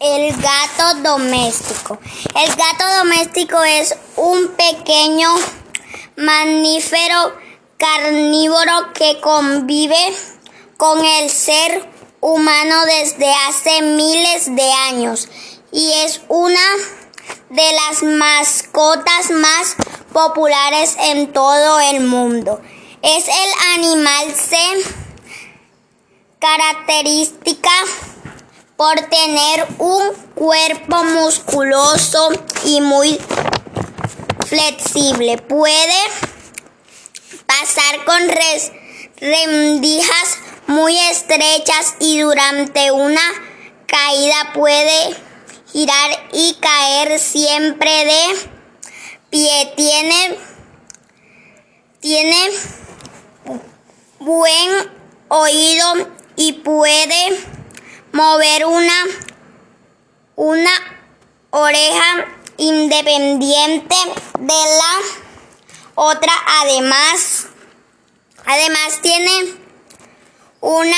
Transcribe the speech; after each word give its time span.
El 0.00 0.32
gato 0.36 0.94
doméstico. 1.02 1.98
El 2.34 2.48
gato 2.54 2.84
doméstico 2.98 3.62
es 3.62 3.94
un 4.16 4.48
pequeño 4.48 5.28
mamífero 6.16 7.34
carnívoro 7.78 8.92
que 8.92 9.20
convive 9.20 10.16
con 10.76 11.04
el 11.04 11.30
ser 11.30 11.88
humano 12.20 12.84
desde 12.86 13.32
hace 13.46 13.82
miles 13.82 14.54
de 14.54 14.72
años 14.88 15.28
y 15.70 15.92
es 16.04 16.22
una 16.28 16.60
de 17.50 17.72
las 17.72 18.02
mascotas 18.02 19.30
más 19.30 19.76
populares 20.12 20.96
en 20.98 21.32
todo 21.32 21.80
el 21.80 22.00
mundo. 22.00 22.60
Es 23.02 23.28
el 23.28 23.52
animal 23.74 24.34
se 24.34 25.04
característica 26.38 27.70
por 28.76 28.94
tener 29.08 29.66
un 29.78 30.12
cuerpo 30.34 31.04
musculoso 31.04 32.30
y 32.64 32.80
muy 32.80 33.18
flexible. 34.46 35.38
Puede 35.38 35.98
pasar 37.46 38.04
con 38.04 38.20
rendijas 39.20 40.38
muy 40.66 40.98
estrechas 40.98 41.94
y 42.00 42.20
durante 42.20 42.90
una 42.90 43.20
caída 43.86 44.52
puede 44.54 45.16
girar 45.72 46.28
y 46.32 46.54
caer 46.54 47.18
siempre 47.20 48.04
de 48.04 48.50
pie. 49.30 49.72
Tiene, 49.76 50.38
tiene 52.00 52.50
buen 54.18 54.90
oído 55.28 56.08
y 56.36 56.54
puede 56.54 57.53
mover 58.14 58.64
una, 58.66 59.06
una 60.36 60.70
oreja 61.50 62.26
independiente 62.56 63.96
de 64.38 64.54
la 64.54 65.00
otra. 65.96 66.32
Además, 66.62 67.48
además 68.46 69.00
tiene 69.02 69.56
una 70.60 70.96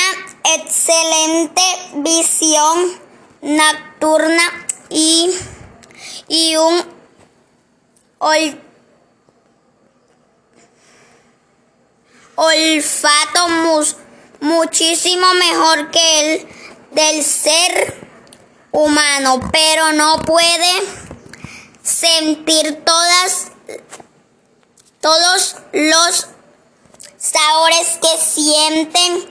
excelente 0.57 1.63
visión 1.95 3.01
nocturna 3.41 4.67
y, 4.91 5.35
y 6.29 6.57
un 6.57 6.85
olfato 12.35 13.49
muchísimo 14.41 15.33
mejor 15.33 15.91
que 15.91 16.21
el 16.35 16.56
del 16.97 17.23
ser 17.23 17.95
humano, 18.73 19.39
pero 19.53 19.93
no 19.93 20.23
puede 20.23 20.73
sentir 21.83 22.83
todas 22.85 23.49
todos 25.03 25.57
los 25.73 26.27
sabores 27.19 27.99
que 28.01 28.19
sienten 28.19 29.29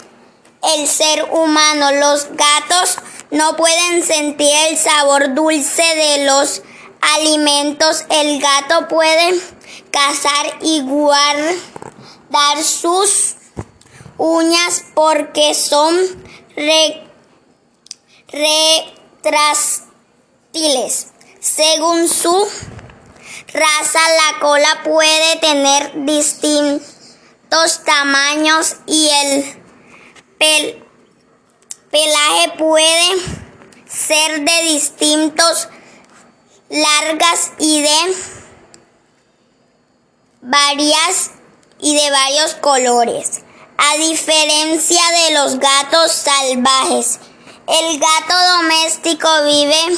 el 0.76 0.88
ser 0.88 1.24
humano. 1.32 1.92
Los 1.92 2.28
gatos 2.34 2.98
no 3.32 3.56
pueden 3.58 4.06
sentir 4.06 4.52
el 4.70 4.78
sabor 4.78 5.34
dulce 5.34 5.84
de 5.84 6.26
los 6.26 6.62
alimentos. 7.02 8.06
El 8.12 8.40
gato 8.40 8.88
puede 8.88 9.42
cazar 9.90 10.60
y 10.62 10.82
guardar 10.82 12.64
sus 12.64 13.38
uñas 14.18 14.84
porque 14.94 15.56
son 15.56 15.96
retrastiles. 19.24 21.08
Según 21.40 22.10
su 22.10 22.48
raza, 23.54 24.00
la 24.00 24.40
cola 24.40 24.82
puede 24.84 25.38
tener 25.38 26.06
distintos 26.06 27.84
tamaños 27.86 28.76
y 28.86 29.10
el 29.10 30.84
pelaje 31.90 32.52
puede 32.58 33.16
ser 33.88 34.42
de 34.42 34.64
distintos 34.64 35.70
largas 36.70 37.52
y 37.58 37.82
de 37.82 38.16
varias 40.42 41.32
y 41.80 41.96
de 41.96 42.12
varios 42.12 42.56
colores. 42.56 43.44
A 43.78 43.98
diferencia 43.98 45.02
de 45.12 45.34
los 45.36 45.60
gatos 45.60 46.12
salvajes, 46.12 47.20
el 47.68 48.00
gato 48.00 48.36
doméstico 48.58 49.28
vive 49.46 49.98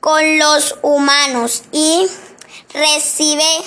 con 0.00 0.38
los 0.38 0.76
humanos 0.82 1.64
y 1.72 2.06
recibe 2.72 3.62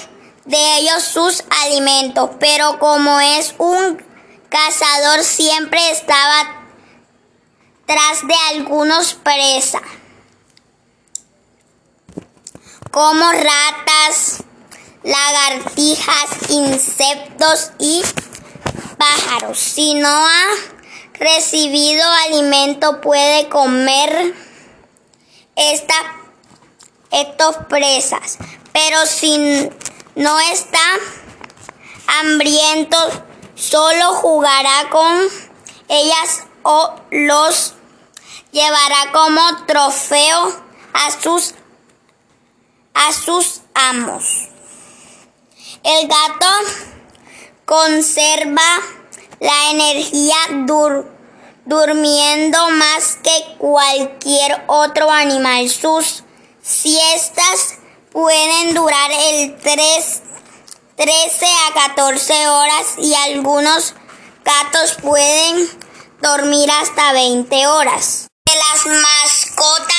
de 0.46 0.78
ellos 0.78 1.04
sus 1.04 1.44
alimentos, 1.64 2.30
pero 2.40 2.80
como 2.80 3.20
es 3.20 3.56
un 3.58 4.02
cazador 4.50 5.24
siempre 5.24 5.92
estaba 5.92 6.66
tras 7.86 8.26
de 8.28 8.36
algunos 8.52 9.14
presas, 9.16 9.82
como 12.92 13.32
ratas, 13.32 14.44
lagartijas, 15.04 16.50
insectos 16.50 17.72
y 17.80 18.02
pájaros. 18.98 19.60
Si 19.60 19.94
no 19.94 20.10
ha 20.10 20.46
recibido 21.20 22.04
alimento 22.28 23.02
puede 23.02 23.50
comer 23.50 24.34
esta, 25.56 25.96
estos 27.12 27.56
presas, 27.70 28.38
pero 28.74 29.06
si 29.06 29.70
no 30.16 30.40
está 30.40 30.80
hambriento, 32.08 32.98
solo 33.56 34.14
jugará 34.16 34.90
con 34.90 35.22
ellas 35.88 36.44
o 36.64 36.96
los 37.12 37.74
llevará 38.52 39.12
como 39.12 39.66
trofeo 39.66 40.64
a 40.94 41.12
sus, 41.22 41.54
a 42.94 43.14
sus 43.14 43.62
amos. 43.74 44.50
El 45.84 46.08
gato 46.08 46.48
conserva 47.66 48.82
la 49.40 49.72
energía 49.72 50.36
durmiendo 51.66 52.70
más 52.70 53.18
que 53.24 53.58
cualquier 53.58 54.64
otro 54.68 55.10
animal. 55.10 55.70
Sus 55.70 56.24
siestas 56.62 57.76
pueden 58.12 58.74
durar 58.74 59.12
el 59.12 59.58
3, 59.58 60.22
13 60.96 61.46
a 61.68 61.74
14 61.88 62.48
horas 62.48 62.86
y 62.98 63.14
algunos 63.14 63.94
gatos 64.44 64.98
pueden 65.02 65.70
dormir 66.22 66.70
hasta 66.72 67.14
20 67.14 67.68
horas. 67.68 68.28
De 68.46 68.56
las 68.56 68.86
mascotas 68.86 69.95